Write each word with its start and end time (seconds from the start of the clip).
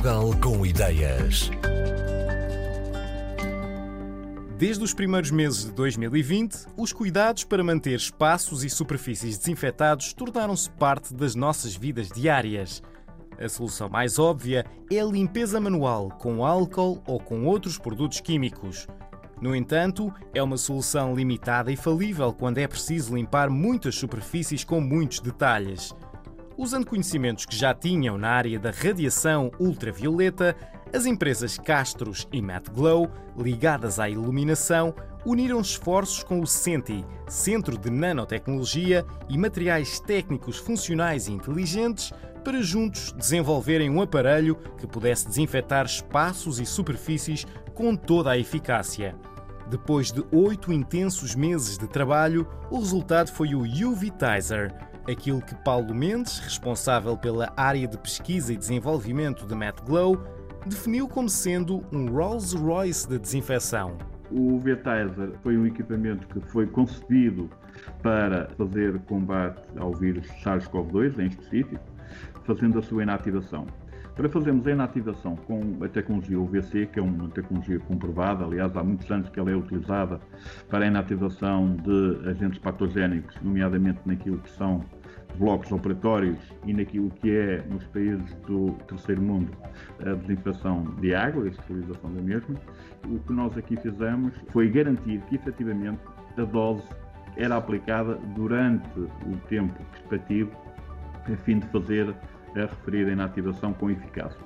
Portugal 0.00 0.30
com 0.40 0.64
ideias. 0.64 1.50
Desde 4.56 4.82
os 4.82 4.94
primeiros 4.94 5.30
meses 5.30 5.66
de 5.66 5.72
2020, 5.72 6.68
os 6.74 6.90
cuidados 6.90 7.44
para 7.44 7.62
manter 7.62 7.96
espaços 7.96 8.64
e 8.64 8.70
superfícies 8.70 9.36
desinfetados 9.36 10.14
tornaram-se 10.14 10.70
parte 10.70 11.12
das 11.12 11.34
nossas 11.34 11.76
vidas 11.76 12.08
diárias. 12.08 12.82
A 13.38 13.46
solução 13.46 13.90
mais 13.90 14.18
óbvia 14.18 14.64
é 14.90 15.00
a 15.00 15.04
limpeza 15.04 15.60
manual 15.60 16.08
com 16.08 16.46
álcool 16.46 17.02
ou 17.06 17.20
com 17.20 17.44
outros 17.44 17.76
produtos 17.76 18.20
químicos. 18.20 18.88
No 19.38 19.54
entanto, 19.54 20.10
é 20.32 20.42
uma 20.42 20.56
solução 20.56 21.14
limitada 21.14 21.70
e 21.70 21.76
falível 21.76 22.32
quando 22.32 22.56
é 22.56 22.66
preciso 22.66 23.14
limpar 23.14 23.50
muitas 23.50 23.96
superfícies 23.96 24.64
com 24.64 24.80
muitos 24.80 25.20
detalhes. 25.20 25.94
Usando 26.60 26.84
conhecimentos 26.84 27.46
que 27.46 27.56
já 27.56 27.72
tinham 27.72 28.18
na 28.18 28.28
área 28.28 28.58
da 28.58 28.70
radiação 28.70 29.50
ultravioleta, 29.58 30.54
as 30.94 31.06
empresas 31.06 31.56
Castros 31.56 32.28
e 32.30 32.42
Glow, 32.70 33.10
ligadas 33.34 33.98
à 33.98 34.10
iluminação, 34.10 34.94
uniram 35.24 35.58
esforços 35.58 36.22
com 36.22 36.38
o 36.38 36.46
CENTI, 36.46 37.02
Centro 37.26 37.78
de 37.78 37.88
Nanotecnologia 37.88 39.06
e 39.26 39.38
Materiais 39.38 40.00
Técnicos 40.00 40.58
Funcionais 40.58 41.28
e 41.28 41.32
Inteligentes, 41.32 42.12
para 42.44 42.60
juntos 42.60 43.12
desenvolverem 43.12 43.88
um 43.88 44.02
aparelho 44.02 44.54
que 44.76 44.86
pudesse 44.86 45.28
desinfetar 45.28 45.86
espaços 45.86 46.60
e 46.60 46.66
superfícies 46.66 47.46
com 47.72 47.96
toda 47.96 48.32
a 48.32 48.38
eficácia. 48.38 49.16
Depois 49.70 50.12
de 50.12 50.22
oito 50.30 50.70
intensos 50.70 51.34
meses 51.34 51.78
de 51.78 51.88
trabalho, 51.88 52.46
o 52.70 52.78
resultado 52.78 53.30
foi 53.32 53.54
o 53.54 53.62
UV 53.62 54.10
Tizer, 54.10 54.89
aquilo 55.08 55.40
que 55.40 55.54
Paulo 55.56 55.94
Mendes, 55.94 56.38
responsável 56.38 57.16
pela 57.16 57.52
área 57.56 57.86
de 57.86 57.98
pesquisa 57.98 58.52
e 58.52 58.56
desenvolvimento 58.56 59.46
de 59.46 59.54
Glow, 59.84 60.22
definiu 60.66 61.08
como 61.08 61.28
sendo 61.28 61.84
um 61.92 62.06
Rolls-Royce 62.06 63.08
de 63.08 63.18
desinfecção. 63.18 63.96
O 64.30 64.58
V-Tizer 64.60 65.32
foi 65.42 65.56
um 65.56 65.66
equipamento 65.66 66.26
que 66.28 66.40
foi 66.50 66.66
concebido 66.66 67.50
para 68.02 68.48
fazer 68.56 68.98
combate 69.00 69.62
ao 69.76 69.92
vírus 69.92 70.26
SARS-CoV-2 70.44 71.18
em 71.18 71.26
específico, 71.26 71.80
fazendo 72.44 72.78
a 72.78 72.82
sua 72.82 73.02
inativação. 73.02 73.66
Para 74.14 74.28
fazermos 74.28 74.66
a 74.66 74.72
inativação 74.72 75.36
com 75.36 75.82
a 75.82 75.88
tecnologia 75.88 76.38
UVC, 76.38 76.86
que 76.86 76.98
é 76.98 77.02
uma 77.02 77.28
tecnologia 77.28 77.78
comprovada, 77.80 78.44
aliás, 78.44 78.76
há 78.76 78.82
muitos 78.84 79.10
anos 79.10 79.28
que 79.28 79.40
ela 79.40 79.50
é 79.50 79.56
utilizada 79.56 80.20
para 80.68 80.84
a 80.84 80.88
inativação 80.88 81.76
de 81.76 82.28
agentes 82.28 82.58
patogénicos, 82.58 83.34
nomeadamente 83.42 84.00
naquilo 84.04 84.38
que 84.38 84.50
são 84.50 84.84
blocos 85.38 85.70
operatórios 85.72 86.38
e 86.66 86.72
naquilo 86.72 87.10
que 87.10 87.30
é, 87.30 87.62
nos 87.70 87.84
países 87.86 88.34
do 88.46 88.72
terceiro 88.88 89.22
mundo, 89.22 89.50
a 90.04 90.12
desinfecção 90.14 90.84
de 91.00 91.14
água 91.14 91.44
a 91.44 91.48
esterilização 91.48 92.12
da 92.12 92.22
mesma, 92.22 92.56
o 93.06 93.18
que 93.18 93.32
nós 93.32 93.56
aqui 93.56 93.76
fizemos 93.76 94.34
foi 94.50 94.68
garantir 94.68 95.20
que 95.22 95.36
efetivamente 95.36 96.00
a 96.36 96.44
dose 96.44 96.86
era 97.36 97.56
aplicada 97.56 98.16
durante 98.34 98.88
o 98.98 99.36
tempo 99.48 99.74
respectivo 99.92 100.50
a 101.24 101.36
fim 101.36 101.58
de 101.58 101.66
fazer 101.68 102.14
a 102.56 102.60
referida 102.60 103.10
inativação 103.10 103.72
com 103.72 103.90
eficácia. 103.90 104.40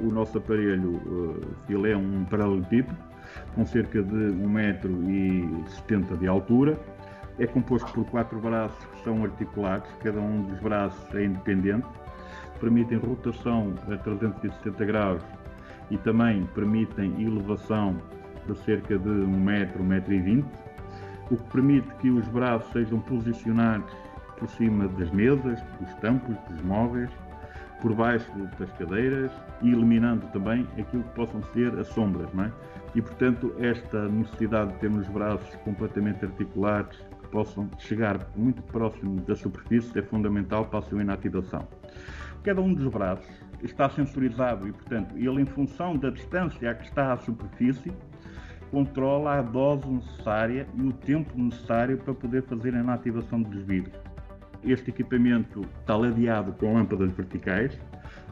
O 0.00 0.10
nosso 0.10 0.38
aparelho 0.38 1.40
ele 1.68 1.90
é 1.90 1.96
um 1.96 2.24
paralelepípedo 2.24 2.96
com 3.54 3.64
cerca 3.64 4.02
de 4.02 4.14
1,70m 4.14 6.18
de 6.18 6.26
altura, 6.26 6.78
é 7.38 7.46
composto 7.46 7.92
por 7.92 8.04
quatro 8.06 8.40
braços 8.40 8.84
que 8.86 9.04
são 9.04 9.22
articulados, 9.24 9.88
cada 10.02 10.20
um 10.20 10.42
dos 10.42 10.58
braços 10.60 11.14
é 11.14 11.24
independente, 11.24 11.86
permitem 12.60 12.98
rotação 12.98 13.74
a 13.90 13.96
360 13.96 14.84
graus 14.84 15.22
e 15.90 15.98
também 15.98 16.46
permitem 16.54 17.22
elevação 17.22 17.96
de 18.46 18.56
cerca 18.58 18.98
de 18.98 19.08
1 19.08 19.26
metro, 19.26 19.82
1 19.82 19.86
metro 19.86 20.14
e 20.14 20.20
20, 20.20 20.46
o 21.30 21.36
que 21.36 21.50
permite 21.50 21.88
que 21.96 22.10
os 22.10 22.26
braços 22.28 22.70
sejam 22.72 23.00
posicionados 23.00 23.92
por 24.38 24.48
cima 24.48 24.88
das 24.88 25.10
mesas, 25.10 25.60
dos 25.80 25.94
tampos, 26.00 26.36
dos 26.48 26.60
móveis, 26.62 27.10
por 27.80 27.94
baixo 27.94 28.30
das 28.58 28.70
cadeiras 28.72 29.30
e 29.62 29.70
eliminando 29.70 30.26
também 30.28 30.66
aquilo 30.78 31.02
que 31.02 31.14
possam 31.14 31.42
ser 31.52 31.78
as 31.78 31.88
sombras, 31.88 32.32
não 32.32 32.44
é? 32.44 32.52
E 32.94 33.02
portanto 33.02 33.54
esta 33.58 34.08
necessidade 34.08 34.72
de 34.72 34.78
termos 34.78 35.06
os 35.06 35.12
braços 35.12 35.54
completamente 35.56 36.24
articulados 36.24 36.96
possam 37.34 37.68
chegar 37.78 38.28
muito 38.36 38.62
próximo 38.62 39.20
da 39.22 39.34
superfície 39.34 39.98
é 39.98 40.02
fundamental 40.02 40.66
para 40.66 40.78
a 40.78 40.82
sua 40.82 41.02
inativação. 41.02 41.66
Cada 42.44 42.60
um 42.60 42.72
dos 42.72 42.86
braços 42.86 43.26
está 43.60 43.90
sensorizado 43.90 44.68
e, 44.68 44.72
portanto, 44.72 45.16
ele, 45.16 45.42
em 45.42 45.46
função 45.46 45.96
da 45.96 46.10
distância 46.10 46.70
a 46.70 46.74
que 46.74 46.84
está 46.84 47.12
à 47.12 47.16
superfície, 47.16 47.92
controla 48.70 49.38
a 49.38 49.42
dose 49.42 49.88
necessária 49.88 50.66
e 50.74 50.82
o 50.82 50.92
tempo 50.92 51.36
necessário 51.36 51.98
para 51.98 52.14
poder 52.14 52.42
fazer 52.44 52.74
a 52.74 52.78
inativação 52.78 53.42
dos 53.42 53.62
vidros. 53.62 54.13
Este 54.66 54.90
equipamento 54.90 55.62
está 55.80 55.96
ladeado 55.96 56.52
com 56.52 56.74
lâmpadas 56.74 57.10
verticais, 57.12 57.78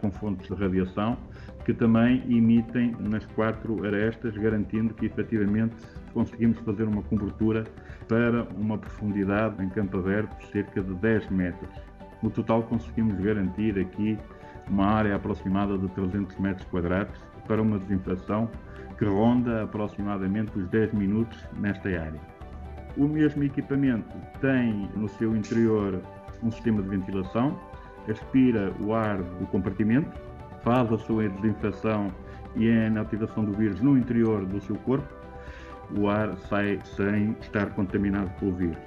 com 0.00 0.10
fontes 0.10 0.48
de 0.48 0.54
radiação, 0.54 1.16
que 1.64 1.72
também 1.72 2.22
emitem 2.28 2.96
nas 3.00 3.24
quatro 3.26 3.84
arestas, 3.86 4.36
garantindo 4.36 4.92
que 4.94 5.06
efetivamente 5.06 5.74
conseguimos 6.12 6.58
fazer 6.58 6.84
uma 6.84 7.02
cobertura 7.02 7.64
para 8.08 8.44
uma 8.56 8.78
profundidade 8.78 9.62
em 9.62 9.68
campo 9.68 9.98
aberto 9.98 10.36
de 10.38 10.46
cerca 10.50 10.82
de 10.82 10.94
10 10.94 11.30
metros. 11.30 11.70
No 12.22 12.30
total 12.30 12.62
conseguimos 12.64 13.18
garantir 13.20 13.78
aqui 13.78 14.18
uma 14.68 14.86
área 14.86 15.14
aproximada 15.14 15.78
de 15.78 15.88
300 15.88 16.36
metros 16.38 16.66
quadrados 16.68 17.20
para 17.46 17.62
uma 17.62 17.78
desinfecção 17.78 18.50
que 18.98 19.04
ronda 19.04 19.62
aproximadamente 19.64 20.58
os 20.58 20.66
10 20.68 20.92
minutos 20.94 21.38
nesta 21.58 21.88
área. 21.88 22.35
O 22.96 23.06
mesmo 23.06 23.44
equipamento 23.44 24.16
tem 24.40 24.88
no 24.96 25.08
seu 25.08 25.36
interior 25.36 26.00
um 26.42 26.50
sistema 26.50 26.82
de 26.82 26.88
ventilação, 26.88 27.58
aspira 28.08 28.72
o 28.80 28.94
ar 28.94 29.22
do 29.22 29.46
compartimento, 29.48 30.10
faz 30.62 30.90
a 30.90 30.98
sua 30.98 31.28
desinfecção 31.28 32.10
e 32.54 32.70
a 32.70 32.86
inativação 32.86 33.44
do 33.44 33.52
vírus 33.52 33.80
no 33.80 33.98
interior 33.98 34.46
do 34.46 34.60
seu 34.62 34.76
corpo, 34.76 35.06
o 35.98 36.08
ar 36.08 36.36
sai 36.48 36.80
sem 36.96 37.36
estar 37.40 37.70
contaminado 37.74 38.30
pelo 38.38 38.52
vírus. 38.52 38.78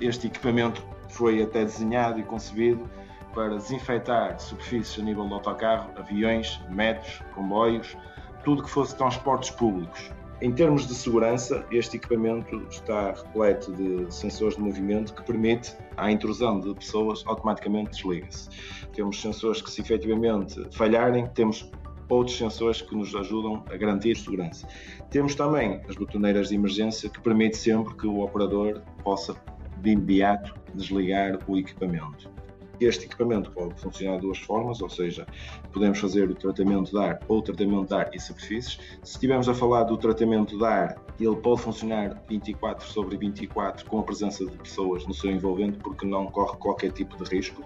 Este 0.00 0.26
equipamento 0.26 0.84
foi 1.08 1.42
até 1.42 1.64
desenhado 1.64 2.20
e 2.20 2.22
concebido 2.22 2.86
para 3.34 3.56
desinfetar 3.56 4.38
superfícies 4.38 5.02
a 5.02 5.02
nível 5.02 5.26
de 5.26 5.32
autocarro, 5.32 5.90
aviões, 5.96 6.60
metros, 6.68 7.22
comboios, 7.34 7.96
tudo 8.44 8.62
que 8.62 8.70
fosse 8.70 8.96
transportes 8.96 9.50
públicos. 9.50 10.10
Em 10.42 10.52
termos 10.52 10.86
de 10.86 10.94
segurança, 10.94 11.64
este 11.70 11.96
equipamento 11.96 12.66
está 12.68 13.12
repleto 13.12 13.72
de 13.72 14.14
sensores 14.14 14.54
de 14.54 14.62
movimento 14.62 15.14
que 15.14 15.22
permite 15.22 15.74
a 15.96 16.12
intrusão 16.12 16.60
de 16.60 16.74
pessoas 16.74 17.24
automaticamente 17.26 17.92
desliga-se. 17.92 18.50
Temos 18.92 19.18
sensores 19.18 19.62
que, 19.62 19.70
se 19.70 19.80
efetivamente 19.80 20.62
falharem, 20.72 21.26
temos 21.28 21.70
outros 22.10 22.36
sensores 22.36 22.82
que 22.82 22.94
nos 22.94 23.14
ajudam 23.14 23.64
a 23.72 23.76
garantir 23.78 24.14
segurança. 24.14 24.68
Temos 25.08 25.34
também 25.34 25.80
as 25.88 25.96
botoneiras 25.96 26.50
de 26.50 26.54
emergência 26.54 27.08
que 27.08 27.20
permite 27.20 27.56
sempre 27.56 27.94
que 27.94 28.06
o 28.06 28.20
operador 28.20 28.82
possa 29.02 29.34
de 29.78 29.90
imediato 29.90 30.54
desligar 30.74 31.38
o 31.48 31.56
equipamento. 31.56 32.30
Este 32.80 33.06
equipamento 33.06 33.50
pode 33.52 33.74
funcionar 33.80 34.16
de 34.16 34.22
duas 34.22 34.38
formas, 34.38 34.80
ou 34.82 34.88
seja, 34.88 35.26
podemos 35.72 35.98
fazer 35.98 36.30
o 36.30 36.34
tratamento 36.34 36.90
de 36.90 36.98
ar 36.98 37.20
ou 37.28 37.40
tratamento 37.40 37.88
de 37.88 37.94
ar 37.94 38.10
e 38.12 38.20
superfícies. 38.20 38.78
Se 39.02 39.12
estivermos 39.12 39.48
a 39.48 39.54
falar 39.54 39.84
do 39.84 39.96
tratamento 39.96 40.58
de 40.58 40.64
ar, 40.64 40.96
ele 41.18 41.36
pode 41.36 41.62
funcionar 41.62 42.22
24 42.28 42.86
sobre 42.86 43.16
24 43.16 43.86
com 43.86 44.00
a 44.00 44.02
presença 44.02 44.44
de 44.44 44.56
pessoas 44.58 45.06
no 45.06 45.14
seu 45.14 45.30
envolvente, 45.30 45.78
porque 45.78 46.06
não 46.06 46.26
corre 46.26 46.56
qualquer 46.58 46.92
tipo 46.92 47.16
de 47.22 47.34
risco. 47.34 47.62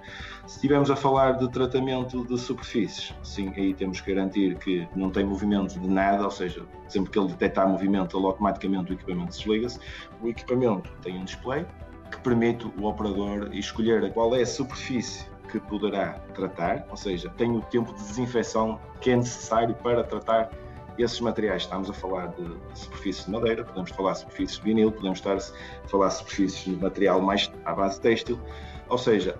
Se 0.46 0.56
estivermos 0.56 0.90
a 0.90 0.96
falar 0.96 1.32
de 1.32 1.50
tratamento 1.50 2.24
de 2.24 2.38
superfícies, 2.38 3.12
sim, 3.22 3.52
aí 3.56 3.74
temos 3.74 4.00
que 4.00 4.14
garantir 4.14 4.56
que 4.58 4.86
não 4.94 5.10
tem 5.10 5.24
movimento 5.24 5.78
de 5.78 5.88
nada, 5.88 6.24
ou 6.24 6.30
seja, 6.30 6.64
sempre 6.88 7.10
que 7.10 7.18
ele 7.18 7.28
detectar 7.28 7.68
movimento, 7.68 8.16
ele 8.16 8.26
automaticamente 8.26 8.92
o 8.92 8.94
equipamento 8.94 9.30
desliga-se. 9.30 9.80
O 10.22 10.28
equipamento 10.28 10.90
tem 11.02 11.18
um 11.18 11.24
display, 11.24 11.66
que 12.10 12.18
permite 12.20 12.66
o 12.78 12.84
operador 12.86 13.50
escolher 13.52 14.12
qual 14.12 14.34
é 14.34 14.42
a 14.42 14.46
superfície 14.46 15.26
que 15.50 15.58
poderá 15.58 16.20
tratar, 16.34 16.86
ou 16.88 16.96
seja, 16.96 17.30
tem 17.36 17.56
o 17.56 17.60
tempo 17.62 17.92
de 17.92 18.02
desinfecção 18.02 18.80
que 19.00 19.10
é 19.10 19.16
necessário 19.16 19.74
para 19.76 20.04
tratar 20.04 20.50
esses 20.98 21.20
materiais. 21.20 21.62
Estamos 21.62 21.90
a 21.90 21.92
falar 21.92 22.28
de 22.28 22.56
superfícies 22.74 23.24
de 23.24 23.32
madeira, 23.32 23.64
podemos 23.64 23.90
falar 23.90 24.12
de 24.12 24.20
superfícies 24.20 24.58
de 24.58 24.64
vinil, 24.64 24.92
podemos 24.92 25.18
estar 25.18 25.36
a 25.36 25.88
falar 25.88 26.08
de 26.08 26.14
superfícies 26.14 26.64
de 26.64 26.76
material 26.76 27.20
mais 27.20 27.50
à 27.64 27.74
base 27.74 28.00
têxtil, 28.00 28.38
ou 28.88 28.98
seja, 28.98 29.36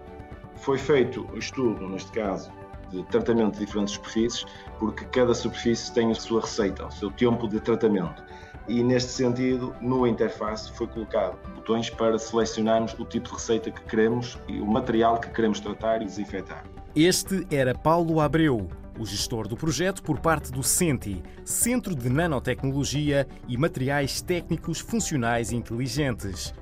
foi 0.57 0.79
feito 0.79 1.29
o 1.33 1.39
estudo, 1.39 1.89
neste 1.89 2.11
caso, 2.13 2.51
de 2.91 3.05
tratamento 3.05 3.55
de 3.59 3.67
diferentes 3.67 3.95
superfícies, 3.95 4.45
porque 4.79 5.05
cada 5.07 5.33
superfície 5.33 5.93
tem 5.95 6.11
a 6.11 6.15
sua 6.15 6.41
receita, 6.41 6.87
o 6.87 6.91
seu 6.91 7.11
tempo 7.11 7.47
de 7.47 7.61
tratamento 7.61 8.23
e 8.71 8.85
neste 8.85 9.11
sentido, 9.11 9.75
no 9.81 10.07
interface 10.07 10.71
foi 10.73 10.87
colocado 10.87 11.37
botões 11.71 11.89
para 11.89 12.19
selecionarmos 12.19 12.95
o 12.99 13.05
tipo 13.05 13.29
de 13.29 13.35
receita 13.35 13.71
que 13.71 13.83
queremos 13.83 14.37
e 14.49 14.61
o 14.61 14.67
material 14.67 15.21
que 15.21 15.31
queremos 15.31 15.61
tratar 15.61 16.03
e 16.03 16.05
desinfetar. 16.05 16.65
Este 16.97 17.47
era 17.49 17.73
Paulo 17.73 18.21
Abreu, 18.21 18.69
o 18.99 19.07
gestor 19.07 19.47
do 19.47 19.57
projeto 19.57 20.03
por 20.03 20.19
parte 20.19 20.51
do 20.51 20.65
CENTI, 20.65 21.23
Centro 21.45 21.95
de 21.95 22.11
Nanotecnologia 22.11 23.25
e 23.47 23.57
Materiais 23.57 24.21
Técnicos 24.21 24.81
Funcionais 24.81 25.53
Inteligentes. 25.53 26.53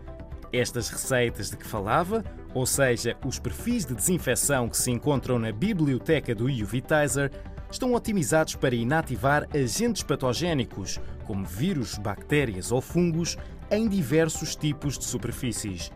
Estas 0.53 0.91
receitas 0.91 1.51
de 1.51 1.57
que 1.57 1.67
falava, 1.67 2.23
ou 2.53 2.67
seja, 2.67 3.17
os 3.25 3.39
perfis 3.39 3.87
de 3.87 3.95
desinfecção 3.95 4.69
que 4.69 4.77
se 4.77 4.91
encontram 4.91 5.39
na 5.39 5.53
biblioteca 5.53 6.35
do 6.35 6.45
UVitizer, 6.45 7.31
estão 7.71 7.95
otimizados 7.95 8.57
para 8.57 8.75
inativar 8.75 9.47
agentes 9.55 10.03
patogénicos, 10.03 11.01
como 11.27 11.45
vírus, 11.45 11.99
bactérias 11.99 12.73
ou 12.73 12.81
fungos, 12.81 13.37
em 13.71 13.89
diversos 13.89 14.57
tipos 14.57 14.99
de 14.99 15.05
superfícies. 15.05 15.91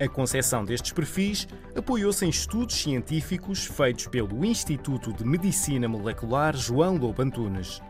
A 0.00 0.08
concepção 0.08 0.64
destes 0.64 0.92
perfis 0.92 1.46
apoiou-se 1.76 2.24
em 2.24 2.28
estudos 2.28 2.74
científicos 2.74 3.66
feitos 3.66 4.06
pelo 4.08 4.44
Instituto 4.44 5.12
de 5.12 5.24
Medicina 5.24 5.86
Molecular 5.86 6.56
João 6.56 6.96
Lobo 6.96 7.22
Antunes. 7.22 7.80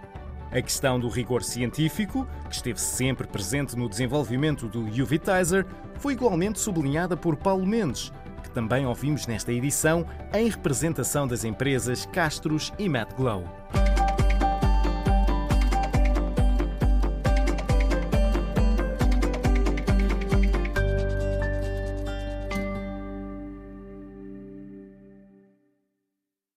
A 0.50 0.60
questão 0.60 1.00
do 1.00 1.08
rigor 1.08 1.42
científico, 1.42 2.28
que 2.50 2.54
esteve 2.54 2.78
sempre 2.78 3.26
presente 3.26 3.74
no 3.74 3.88
desenvolvimento 3.88 4.68
do 4.68 4.80
UVitizer, 4.80 5.66
foi 5.98 6.12
igualmente 6.12 6.60
sublinhada 6.60 7.16
por 7.16 7.36
Paulo 7.36 7.66
Mendes, 7.66 8.12
que 8.42 8.50
também 8.50 8.84
ouvimos 8.84 9.26
nesta 9.26 9.50
edição 9.50 10.04
em 10.34 10.50
representação 10.50 11.26
das 11.26 11.44
empresas 11.44 12.04
Castros 12.04 12.70
e 12.78 12.86
Glow. 13.16 13.44